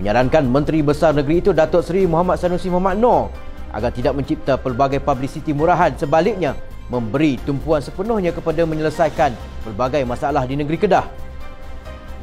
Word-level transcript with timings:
menyarankan 0.00 0.48
Menteri 0.48 0.80
Besar 0.80 1.12
Negeri 1.12 1.44
itu 1.44 1.52
Datuk 1.52 1.84
Seri 1.84 2.08
Muhammad 2.08 2.40
Sanusi 2.40 2.72
Muhammad 2.72 2.96
Noor 2.96 3.28
agar 3.76 3.92
tidak 3.92 4.16
mencipta 4.16 4.56
pelbagai 4.56 4.98
publicity 5.04 5.52
murahan 5.52 5.92
sebaliknya 5.92 6.56
memberi 6.88 7.36
tumpuan 7.44 7.84
sepenuhnya 7.84 8.32
kepada 8.32 8.64
menyelesaikan 8.64 9.36
pelbagai 9.62 10.02
masalah 10.08 10.48
di 10.48 10.56
negeri 10.56 10.80
Kedah. 10.80 11.06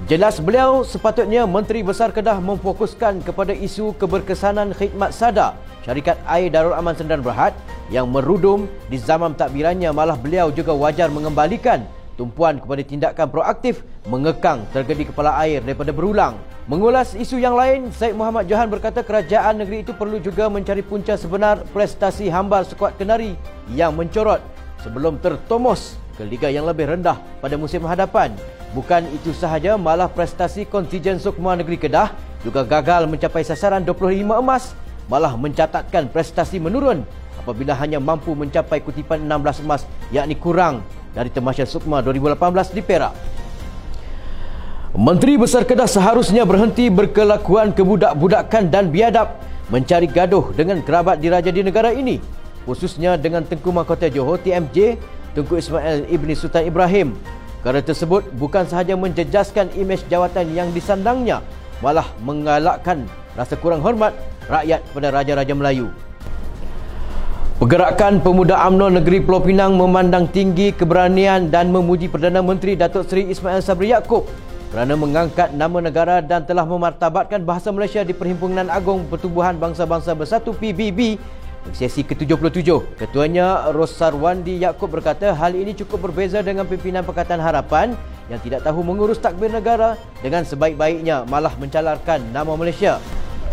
Jelas 0.09 0.41
beliau 0.41 0.81
sepatutnya 0.81 1.45
Menteri 1.45 1.86
Besar 1.86 2.09
Kedah 2.09 2.41
memfokuskan 2.41 3.22
kepada 3.22 3.53
isu 3.53 3.94
keberkesanan 3.95 4.73
khidmat 4.73 5.14
sada 5.14 5.53
syarikat 5.86 6.17
air 6.25 6.50
Darul 6.50 6.75
Aman 6.75 6.98
Sendang 6.98 7.22
Berhad 7.22 7.53
yang 7.94 8.09
merudum 8.09 8.66
di 8.91 8.98
zaman 8.98 9.38
takbirannya 9.38 9.94
malah 9.94 10.17
beliau 10.17 10.50
juga 10.50 10.73
wajar 10.73 11.14
mengembalikan 11.14 11.86
tumpuan 12.17 12.58
kepada 12.58 12.81
tindakan 12.84 13.28
proaktif 13.30 13.86
mengekang 14.09 14.66
tergedi 14.73 15.08
kepala 15.08 15.38
air 15.39 15.62
daripada 15.62 15.94
berulang. 15.94 16.56
Mengulas 16.67 17.16
isu 17.16 17.39
yang 17.39 17.55
lain, 17.55 17.95
Syed 17.95 18.12
Muhammad 18.12 18.44
Johan 18.52 18.67
berkata 18.67 18.99
kerajaan 18.99 19.63
negeri 19.63 19.88
itu 19.88 19.95
perlu 19.95 20.20
juga 20.20 20.52
mencari 20.52 20.84
punca 20.84 21.16
sebenar 21.16 21.63
prestasi 21.71 22.27
hambar 22.27 22.67
skuad 22.67 22.92
Kenari 23.00 23.39
yang 23.72 23.95
mencorot 23.95 24.44
sebelum 24.83 25.16
tertomos 25.23 25.95
ke 26.19 26.27
liga 26.27 26.52
yang 26.52 26.67
lebih 26.67 26.92
rendah 26.92 27.23
pada 27.39 27.55
musim 27.55 27.88
hadapan. 27.88 28.36
Bukan 28.75 29.08
itu 29.16 29.31
sahaja, 29.31 29.80
malah 29.80 30.11
prestasi 30.11 30.67
kontijen 30.67 31.23
Sukma 31.23 31.55
Negeri 31.55 31.80
Kedah 31.80 32.11
juga 32.44 32.67
gagal 32.67 33.08
mencapai 33.08 33.47
sasaran 33.47 33.88
25 33.88 34.27
emas, 34.27 34.75
malah 35.08 35.39
mencatatkan 35.39 36.11
prestasi 36.11 36.59
menurun 36.59 37.08
apabila 37.39 37.80
hanya 37.80 38.03
mampu 38.03 38.36
mencapai 38.36 38.83
kutipan 38.83 39.23
16 39.23 39.64
emas 39.64 39.88
yakni 40.11 40.36
kurang 40.36 40.83
dari 41.16 41.31
Temasya 41.31 41.64
Sukma 41.64 42.03
2018 42.03 42.75
di 42.75 42.83
Perak. 42.83 43.16
Menteri 44.95 45.35
Besar 45.35 45.67
Kedah 45.67 45.83
seharusnya 45.83 46.47
berhenti 46.47 46.88
berkelakuan 46.88 47.75
kebudak-budakan 47.75 48.71
dan 48.71 48.88
biadab 48.88 49.35
mencari 49.67 50.07
gaduh 50.07 50.55
dengan 50.55 50.80
kerabat 50.80 51.19
diraja 51.19 51.52
di 51.52 51.59
negara 51.59 51.91
ini 51.91 52.23
khususnya 52.63 53.19
dengan 53.19 53.43
Tengku 53.43 53.67
Mahkota 53.67 54.08
Johor 54.08 54.39
TMJ 54.39 54.95
Tengku 55.35 55.59
Ismail 55.59 56.08
Ibni 56.08 56.39
Sultan 56.39 56.71
Ibrahim. 56.71 57.19
Kerana 57.67 57.83
tersebut 57.83 58.31
bukan 58.39 58.63
sahaja 58.63 58.95
menjejaskan 58.95 59.75
imej 59.75 60.08
jawatan 60.08 60.55
yang 60.55 60.71
disandangnya 60.71 61.43
malah 61.83 62.08
mengalakkan 62.23 63.03
rasa 63.35 63.59
kurang 63.59 63.83
hormat 63.83 64.15
rakyat 64.47 64.88
kepada 64.88 65.08
raja-raja 65.11 65.52
Melayu. 65.52 65.91
Pergerakan 67.59 68.23
Pemuda 68.23 68.55
UMNO 68.71 69.02
Negeri 69.02 69.19
Pulau 69.19 69.43
Pinang 69.43 69.75
memandang 69.75 70.31
tinggi 70.31 70.71
keberanian 70.71 71.52
dan 71.52 71.75
memuji 71.75 72.08
Perdana 72.08 72.39
Menteri 72.39 72.80
Datuk 72.80 73.03
Seri 73.03 73.27
Ismail 73.33 73.59
Sabri 73.59 73.91
Yaakob 73.91 74.30
kerana 74.68 75.00
mengangkat 75.00 75.56
nama 75.56 75.80
negara 75.80 76.20
dan 76.20 76.44
telah 76.44 76.68
memartabatkan 76.68 77.40
bahasa 77.48 77.72
Malaysia 77.72 78.04
di 78.04 78.12
Perhimpunan 78.12 78.68
Agung 78.68 79.08
Pertubuhan 79.08 79.56
Bangsa-Bangsa 79.56 80.12
Bersatu 80.12 80.52
PBB 80.52 81.16
sesi 81.72 82.04
ke-77. 82.04 82.68
Ketuanya 83.00 83.72
Rosarwandi 83.72 84.64
Yaakob 84.64 84.92
berkata 84.92 85.36
hal 85.36 85.56
ini 85.56 85.76
cukup 85.76 86.12
berbeza 86.12 86.40
dengan 86.44 86.68
pimpinan 86.68 87.04
Pakatan 87.04 87.39
Harapan 87.39 87.95
yang 88.27 88.39
tidak 88.44 88.64
tahu 88.64 88.83
mengurus 88.83 89.20
takbir 89.20 89.52
negara 89.52 89.95
dengan 90.20 90.44
sebaik-baiknya 90.44 91.27
malah 91.27 91.52
mencalarkan 91.60 92.23
nama 92.32 92.56
Malaysia. 92.56 93.00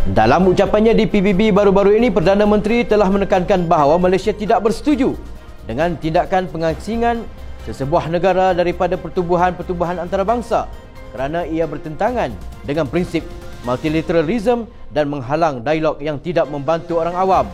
Dalam 0.04 0.44
ucapannya 0.50 0.92
di 0.92 1.08
PBB 1.08 1.48
baru-baru 1.54 1.96
ini, 1.96 2.12
Perdana 2.12 2.44
Menteri 2.44 2.84
telah 2.84 3.08
menekankan 3.08 3.64
bahawa 3.64 3.96
Malaysia 3.96 4.36
tidak 4.36 4.60
bersetuju 4.60 5.16
dengan 5.64 5.96
tindakan 5.96 6.44
pengasingan 6.52 7.24
sesebuah 7.64 8.12
negara 8.12 8.52
daripada 8.52 9.00
pertubuhan-pertubuhan 9.00 9.96
antarabangsa 9.96 10.68
kerana 11.14 11.46
ia 11.46 11.62
bertentangan 11.62 12.34
dengan 12.66 12.90
prinsip 12.90 13.22
multilateralism 13.62 14.66
dan 14.90 15.06
menghalang 15.06 15.62
dialog 15.62 16.02
yang 16.02 16.18
tidak 16.18 16.50
membantu 16.50 16.98
orang 16.98 17.14
awam. 17.14 17.46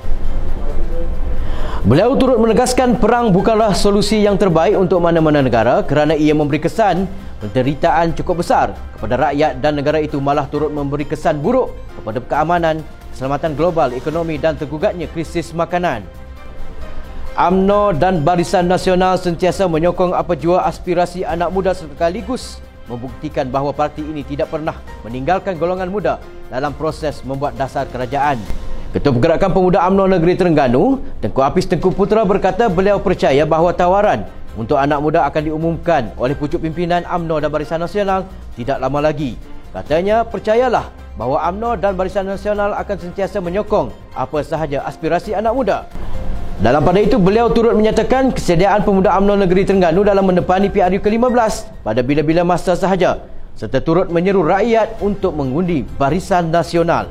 Beliau 1.85 2.17
turut 2.17 2.41
menegaskan 2.41 2.97
perang 2.97 3.29
bukanlah 3.29 3.77
solusi 3.77 4.25
yang 4.25 4.41
terbaik 4.41 4.81
untuk 4.81 5.05
mana-mana 5.05 5.45
negara 5.45 5.85
kerana 5.85 6.17
ia 6.17 6.33
memberi 6.33 6.57
kesan 6.57 7.05
penderitaan 7.45 8.17
cukup 8.17 8.41
besar 8.41 8.73
kepada 8.97 9.29
rakyat 9.29 9.61
dan 9.61 9.77
negara 9.77 10.01
itu 10.01 10.17
malah 10.25 10.49
turut 10.49 10.73
memberi 10.73 11.05
kesan 11.05 11.45
buruk 11.45 11.77
kepada 12.01 12.17
keamanan, 12.25 12.81
keselamatan 13.13 13.53
global, 13.61 13.93
ekonomi 13.93 14.41
dan 14.41 14.57
tergugatnya 14.57 15.05
krisis 15.13 15.53
makanan. 15.53 16.01
AMNO 17.37 17.93
dan 17.97 18.25
Barisan 18.25 18.73
Nasional 18.73 19.21
sentiasa 19.21 19.69
menyokong 19.69 20.17
apa 20.17 20.33
jua 20.33 20.65
aspirasi 20.65 21.29
anak 21.29 21.53
muda 21.53 21.77
sekaligus 21.77 22.61
membuktikan 22.91 23.47
bahawa 23.47 23.71
parti 23.71 24.03
ini 24.03 24.27
tidak 24.27 24.51
pernah 24.51 24.75
meninggalkan 25.07 25.55
golongan 25.55 25.87
muda 25.87 26.19
dalam 26.51 26.75
proses 26.75 27.23
membuat 27.23 27.55
dasar 27.55 27.87
kerajaan. 27.87 28.43
Ketua 28.91 29.15
Pergerakan 29.15 29.55
Pemuda 29.55 29.87
AMNO 29.87 30.11
Negeri 30.19 30.35
Terengganu, 30.35 30.99
Tengku 31.23 31.47
Apis 31.47 31.71
Tengku 31.71 31.95
Putra 31.95 32.27
berkata 32.27 32.67
beliau 32.67 32.99
percaya 32.99 33.47
bahawa 33.47 33.71
tawaran 33.71 34.27
untuk 34.59 34.83
anak 34.83 34.99
muda 34.99 35.23
akan 35.31 35.43
diumumkan 35.47 36.11
oleh 36.19 36.35
pucuk 36.35 36.59
pimpinan 36.59 37.07
AMNO 37.07 37.39
dan 37.39 37.55
Barisan 37.55 37.79
Nasional 37.79 38.27
tidak 38.59 38.83
lama 38.83 38.99
lagi. 38.99 39.39
Katanya, 39.71 40.27
percayalah 40.27 40.91
bahawa 41.15 41.47
AMNO 41.47 41.79
dan 41.79 41.95
Barisan 41.95 42.27
Nasional 42.27 42.75
akan 42.75 42.97
sentiasa 42.99 43.39
menyokong 43.39 43.95
apa 44.11 44.43
sahaja 44.43 44.83
aspirasi 44.83 45.39
anak 45.39 45.55
muda. 45.55 45.87
Dalam 46.61 46.85
pada 46.85 47.01
itu, 47.01 47.17
beliau 47.17 47.49
turut 47.49 47.73
menyatakan 47.73 48.37
kesediaan 48.37 48.85
pemuda 48.85 49.17
AMNO 49.17 49.49
Negeri 49.49 49.65
Terengganu 49.65 50.05
dalam 50.05 50.29
menepani 50.29 50.69
PRU 50.69 51.01
ke-15 51.01 51.81
pada 51.81 52.05
bila-bila 52.05 52.45
masa 52.45 52.77
sahaja 52.77 53.17
serta 53.57 53.81
turut 53.81 54.13
menyeru 54.13 54.45
rakyat 54.45 55.01
untuk 55.01 55.33
mengundi 55.33 55.89
Barisan 55.97 56.53
Nasional. 56.53 57.09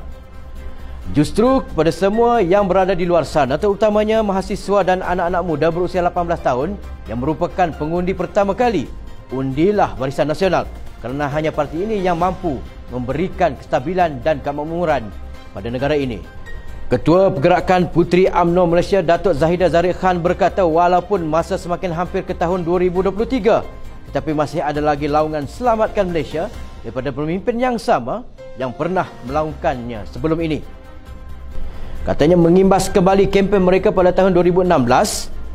Justru 1.18 1.66
kepada 1.66 1.90
semua 1.90 2.46
yang 2.46 2.70
berada 2.70 2.94
di 2.94 3.10
luar 3.10 3.26
sana 3.26 3.58
terutamanya 3.58 4.22
mahasiswa 4.22 4.86
dan 4.86 5.02
anak-anak 5.02 5.42
muda 5.42 5.74
berusia 5.74 6.06
18 6.06 6.46
tahun 6.46 6.70
yang 7.10 7.18
merupakan 7.18 7.74
pengundi 7.74 8.14
pertama 8.14 8.54
kali 8.54 8.86
undilah 9.34 9.98
Barisan 9.98 10.30
Nasional 10.30 10.70
kerana 11.02 11.26
hanya 11.26 11.50
parti 11.50 11.90
ini 11.90 11.98
yang 11.98 12.22
mampu 12.22 12.62
memberikan 12.94 13.58
kestabilan 13.58 14.22
dan 14.22 14.46
kemakmuran 14.46 15.10
pada 15.58 15.74
negara 15.74 15.98
ini. 15.98 16.39
Ketua 16.90 17.30
Pergerakan 17.30 17.86
Puteri 17.94 18.26
AMNO 18.26 18.66
Malaysia 18.66 19.06
Datuk 19.06 19.38
Zahida 19.38 19.70
Zarid 19.70 19.94
Khan 19.94 20.18
berkata 20.18 20.66
walaupun 20.66 21.22
masa 21.22 21.54
semakin 21.54 21.94
hampir 21.94 22.26
ke 22.26 22.34
tahun 22.34 22.66
2023 22.66 24.10
tetapi 24.10 24.34
masih 24.34 24.66
ada 24.66 24.82
lagi 24.82 25.06
laungan 25.06 25.46
selamatkan 25.46 26.10
Malaysia 26.10 26.50
daripada 26.82 27.14
pemimpin 27.14 27.62
yang 27.62 27.78
sama 27.78 28.26
yang 28.58 28.74
pernah 28.74 29.06
melakukannya 29.30 30.02
sebelum 30.10 30.42
ini. 30.42 30.66
Katanya 32.10 32.42
mengimbas 32.42 32.90
kembali 32.90 33.30
kempen 33.30 33.62
mereka 33.62 33.94
pada 33.94 34.10
tahun 34.10 34.34
2016 34.34 34.66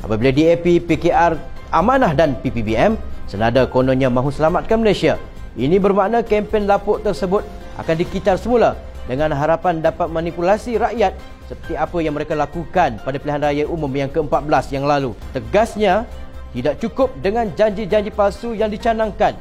apabila 0.06 0.30
DAP, 0.30 0.86
PKR, 0.86 1.34
Amanah 1.74 2.14
dan 2.14 2.38
PPBM 2.38 2.94
senada 3.26 3.66
kononnya 3.66 4.06
mahu 4.06 4.30
selamatkan 4.30 4.78
Malaysia. 4.78 5.18
Ini 5.58 5.82
bermakna 5.82 6.22
kempen 6.22 6.70
lapuk 6.70 7.02
tersebut 7.02 7.42
akan 7.74 7.94
dikitar 7.98 8.38
semula 8.38 8.93
dengan 9.04 9.32
harapan 9.36 9.84
dapat 9.84 10.08
manipulasi 10.08 10.80
rakyat 10.80 11.12
seperti 11.44 11.76
apa 11.76 11.98
yang 12.00 12.16
mereka 12.16 12.32
lakukan 12.32 12.96
pada 13.04 13.16
pilihan 13.20 13.42
raya 13.44 13.64
umum 13.68 13.90
yang 13.92 14.08
ke-14 14.08 14.64
yang 14.72 14.84
lalu. 14.88 15.12
Tegasnya, 15.36 16.08
tidak 16.56 16.80
cukup 16.80 17.10
dengan 17.20 17.50
janji-janji 17.52 18.14
palsu 18.14 18.54
yang 18.54 18.70
dicanangkan 18.70 19.34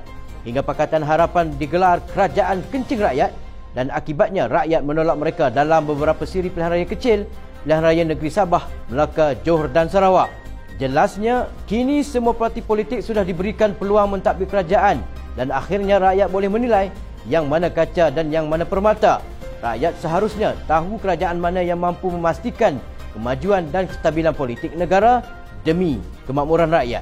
hingga 0.43 0.65
Pakatan 0.65 1.05
Harapan 1.05 1.55
digelar 1.55 2.03
kerajaan 2.11 2.59
kencing 2.67 2.99
rakyat 2.99 3.31
dan 3.73 3.89
akibatnya 3.89 4.51
rakyat 4.51 4.81
menolak 4.85 5.17
mereka 5.17 5.45
dalam 5.49 5.87
beberapa 5.87 6.27
siri 6.27 6.51
pilihan 6.51 6.73
raya 6.73 6.87
kecil, 6.89 7.25
pilihan 7.63 7.81
raya 7.81 8.03
negeri 8.03 8.29
Sabah, 8.29 8.67
Melaka, 8.91 9.33
Johor 9.41 9.71
dan 9.71 9.87
Sarawak. 9.87 10.29
Jelasnya, 10.81 11.47
kini 11.69 12.01
semua 12.01 12.33
parti 12.33 12.59
politik 12.59 13.05
sudah 13.05 13.21
diberikan 13.21 13.77
peluang 13.77 14.17
mentadbir 14.17 14.49
kerajaan 14.49 14.99
dan 15.37 15.47
akhirnya 15.53 16.01
rakyat 16.01 16.27
boleh 16.33 16.49
menilai 16.49 16.85
yang 17.29 17.47
mana 17.47 17.71
kaca 17.71 18.11
dan 18.11 18.29
yang 18.29 18.49
mana 18.49 18.67
permata. 18.67 19.23
Rakyat 19.63 19.95
seharusnya 20.03 20.59
tahu 20.67 20.99
kerajaan 20.99 21.39
mana 21.39 21.63
yang 21.63 21.79
mampu 21.79 22.11
memastikan 22.11 22.83
kemajuan 23.15 23.63
dan 23.71 23.87
kestabilan 23.87 24.35
politik 24.35 24.75
negara 24.75 25.23
demi 25.63 26.03
kemakmuran 26.27 26.67
rakyat. 26.67 26.99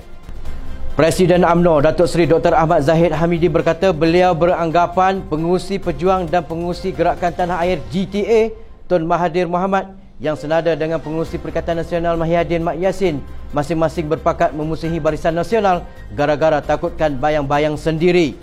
Presiden 0.94 1.42
AMNO 1.42 1.82
Datuk 1.82 2.06
Seri 2.06 2.30
Dr. 2.30 2.54
Ahmad 2.54 2.86
Zahid 2.86 3.18
Hamidi 3.18 3.50
berkata 3.50 3.90
beliau 3.90 4.38
beranggapan 4.38 5.26
pengusi 5.26 5.82
pejuang 5.82 6.30
dan 6.30 6.46
pengusi 6.46 6.94
gerakan 6.94 7.34
tanah 7.34 7.66
air 7.66 7.82
GTA 7.90 8.54
Tun 8.86 9.10
Mahathir 9.10 9.50
Mohamad 9.50 9.98
yang 10.22 10.38
senada 10.38 10.78
dengan 10.78 11.02
pengurusi 11.02 11.42
Perikatan 11.42 11.82
Nasional 11.82 12.14
Mahyadin 12.14 12.62
Mak 12.62 12.78
Yasin 12.78 13.26
masing-masing 13.58 14.06
berpakat 14.06 14.54
memusuhi 14.54 15.02
Barisan 15.02 15.34
Nasional 15.34 15.82
gara-gara 16.14 16.62
takutkan 16.62 17.18
bayang-bayang 17.18 17.74
sendiri. 17.74 18.38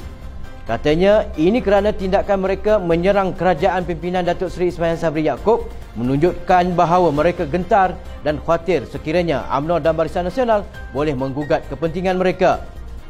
Katanya 0.69 1.25
ini 1.41 1.65
kerana 1.65 1.97
tindakan 1.97 2.45
mereka 2.45 2.77
menyerang 2.77 3.33
kerajaan 3.33 3.89
pimpinan 3.89 4.21
Datuk 4.21 4.53
Seri 4.53 4.69
Ismail 4.69 5.01
Sabri 5.01 5.25
Yaakob 5.25 5.65
menunjukkan 5.97 6.77
bahawa 6.77 7.09
mereka 7.09 7.49
gentar 7.49 7.97
dan 8.21 8.37
khawatir 8.37 8.85
sekiranya 8.85 9.49
UMNO 9.49 9.81
dan 9.81 9.97
Barisan 9.97 10.29
Nasional 10.29 10.69
boleh 10.93 11.17
menggugat 11.17 11.65
kepentingan 11.73 12.21
mereka. 12.21 12.61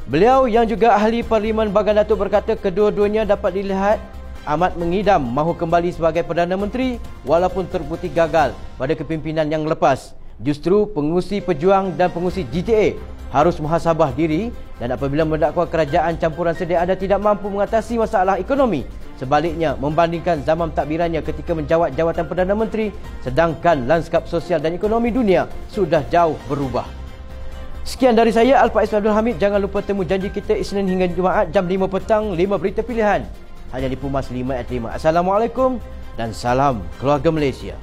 Beliau 0.07 0.47
yang 0.47 0.71
juga 0.71 0.95
ahli 0.95 1.27
Parlimen 1.27 1.75
Bagan 1.75 1.99
Datuk 1.99 2.23
berkata 2.23 2.55
kedua-duanya 2.55 3.27
dapat 3.27 3.59
dilihat 3.59 3.99
amat 4.47 4.79
mengidam 4.79 5.19
mahu 5.19 5.59
kembali 5.59 5.91
sebagai 5.91 6.23
Perdana 6.23 6.55
Menteri 6.55 7.03
walaupun 7.27 7.67
terbukti 7.67 8.07
gagal 8.07 8.55
pada 8.79 8.95
kepimpinan 8.95 9.51
yang 9.51 9.67
lepas. 9.67 10.15
Justru 10.39 10.87
pengusi 10.95 11.43
pejuang 11.43 11.99
dan 11.99 12.15
pengusi 12.15 12.47
GTA 12.47 12.95
harus 13.29 13.61
muhasabah 13.61 14.13
diri 14.17 14.49
dan 14.81 14.95
apabila 14.95 15.27
mendakwa 15.27 15.69
kerajaan 15.69 16.17
campuran 16.17 16.57
sedia 16.57 16.81
ada 16.81 16.97
tidak 16.97 17.21
mampu 17.21 17.53
mengatasi 17.53 18.01
masalah 18.01 18.41
ekonomi. 18.41 18.89
Sebaliknya 19.19 19.75
membandingkan 19.75 20.47
zaman 20.47 20.71
takbirannya 20.71 21.19
ketika 21.27 21.51
menjawat 21.51 21.93
jawatan 21.99 22.25
Perdana 22.31 22.55
Menteri 22.55 22.95
sedangkan 23.27 23.91
lanskap 23.91 24.31
sosial 24.31 24.63
dan 24.63 24.79
ekonomi 24.79 25.11
dunia 25.11 25.51
sudah 25.69 26.07
jauh 26.07 26.39
berubah. 26.47 26.87
Sekian 27.83 28.15
dari 28.15 28.31
saya 28.31 28.61
Alfa 28.61 28.85
Ismail 28.85 29.01
Abdul 29.01 29.17
Hamid. 29.17 29.37
Jangan 29.41 29.59
lupa 29.65 29.81
temu 29.81 30.05
janji 30.05 30.29
kita 30.29 30.53
Isnin 30.53 30.85
hingga 30.85 31.09
Jumaat 31.09 31.49
jam 31.51 31.65
5 31.65 31.89
petang 31.89 32.37
5 32.37 32.61
berita 32.61 32.85
pilihan. 32.85 33.25
Hanya 33.73 33.89
di 33.89 33.97
Pumas 33.97 34.29
5 34.29 34.45
at 34.53 34.69
5 34.69 34.97
Assalamualaikum 34.97 35.81
dan 36.17 36.33
salam 36.33 36.81
keluarga 37.01 37.29
Malaysia 37.29 37.77